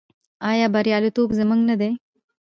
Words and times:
آیا 0.49 0.67
بریالیتوب 0.73 1.29
زموږ 1.39 1.59
نه 1.69 1.75
دی؟ 1.79 1.91